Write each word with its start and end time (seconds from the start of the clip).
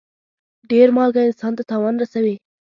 ډېر 0.71 0.87
مالګه 0.95 1.21
انسان 1.25 1.53
ته 1.57 1.63
تاوان 1.71 1.95
رسوي. 2.01 2.35